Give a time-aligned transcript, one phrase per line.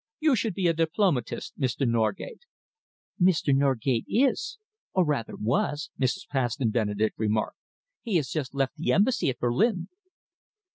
[0.19, 1.87] You should be a diplomatist, Mr.
[1.87, 2.47] Norgate."
[3.21, 3.55] "Mr.
[3.55, 4.57] Norgate is,
[4.93, 6.27] or rather he was," Mrs.
[6.27, 7.59] Paston Benedek remarked.
[8.01, 9.89] "He has just left the Embassy at Berlin."